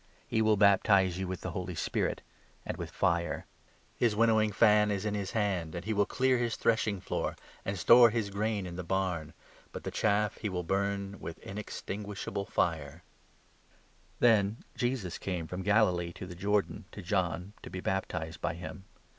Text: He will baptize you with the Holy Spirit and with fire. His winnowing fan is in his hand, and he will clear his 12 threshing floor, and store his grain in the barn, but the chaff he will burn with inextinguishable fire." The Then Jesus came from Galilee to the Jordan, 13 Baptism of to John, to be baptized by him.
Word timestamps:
He 0.27 0.41
will 0.41 0.57
baptize 0.57 1.19
you 1.19 1.27
with 1.27 1.41
the 1.41 1.51
Holy 1.51 1.75
Spirit 1.75 2.23
and 2.65 2.75
with 2.75 2.89
fire. 2.89 3.45
His 3.99 4.15
winnowing 4.15 4.51
fan 4.51 4.89
is 4.89 5.05
in 5.05 5.13
his 5.13 5.33
hand, 5.33 5.75
and 5.75 5.85
he 5.85 5.93
will 5.93 6.07
clear 6.07 6.39
his 6.39 6.55
12 6.55 6.61
threshing 6.63 7.01
floor, 7.01 7.35
and 7.63 7.77
store 7.77 8.09
his 8.09 8.31
grain 8.31 8.65
in 8.65 8.77
the 8.77 8.83
barn, 8.83 9.35
but 9.71 9.83
the 9.83 9.91
chaff 9.91 10.37
he 10.37 10.49
will 10.49 10.63
burn 10.63 11.19
with 11.19 11.37
inextinguishable 11.43 12.45
fire." 12.47 13.03
The 14.17 14.25
Then 14.25 14.57
Jesus 14.75 15.19
came 15.19 15.45
from 15.45 15.61
Galilee 15.61 16.13
to 16.13 16.25
the 16.25 16.33
Jordan, 16.33 16.85
13 16.85 16.85
Baptism 16.85 16.85
of 16.87 16.91
to 16.91 17.01
John, 17.03 17.53
to 17.61 17.69
be 17.69 17.79
baptized 17.79 18.41
by 18.41 18.55
him. 18.55 18.85